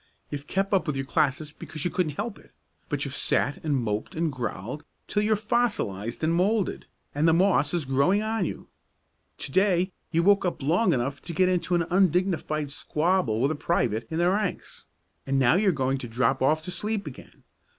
[0.31, 2.49] You've kept up with your classes because you couldn't help it;
[2.89, 7.71] but you've sat and moped and growled till you're fossilized and moulded, and the moss
[7.71, 8.67] is growing on you.
[9.37, 13.55] To day you woke up long enough to get into an undignified squabble with a
[13.55, 14.85] private in the ranks,
[15.27, 17.43] and now you're going to drop off to sleep again.